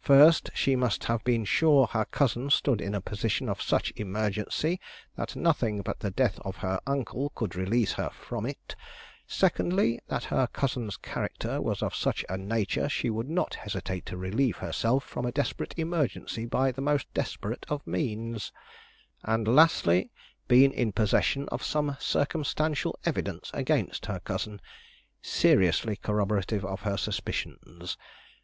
First, 0.00 0.50
she 0.52 0.74
must 0.74 1.04
have 1.04 1.22
been 1.22 1.44
sure 1.44 1.86
her 1.86 2.06
cousin 2.06 2.50
stood 2.50 2.80
in 2.80 2.92
a 2.92 3.00
position 3.00 3.48
of 3.48 3.62
such 3.62 3.92
emergency 3.94 4.80
that 5.14 5.36
nothing 5.36 5.80
but 5.80 6.00
the 6.00 6.10
death 6.10 6.40
of 6.40 6.56
her 6.56 6.80
uncle 6.88 7.30
could 7.36 7.54
release 7.54 7.92
her 7.92 8.10
from 8.10 8.46
it; 8.46 8.74
secondly, 9.28 10.00
that 10.08 10.24
her 10.24 10.48
cousin's 10.48 10.96
character 10.96 11.60
was 11.62 11.84
of 11.84 11.94
such 11.94 12.24
a 12.28 12.36
nature 12.36 12.88
she 12.88 13.10
would 13.10 13.28
not 13.30 13.54
hesitate 13.54 14.04
to 14.06 14.16
relieve 14.16 14.56
herself 14.56 15.04
from 15.04 15.24
a 15.24 15.30
desperate 15.30 15.72
emergency 15.78 16.46
by 16.46 16.72
the 16.72 16.82
most 16.82 17.06
desperate 17.14 17.64
of 17.68 17.86
means; 17.86 18.50
and 19.22 19.46
lastly, 19.46 20.10
been 20.48 20.72
in 20.72 20.90
possession 20.90 21.48
of 21.50 21.62
some 21.62 21.96
circumstantial 22.00 22.98
evidence 23.04 23.52
against 23.54 24.06
her 24.06 24.18
cousin, 24.18 24.60
seriously 25.22 25.94
corroborative 25.94 26.64
of 26.64 26.80
her 26.80 26.96
suspicions. 26.96 27.96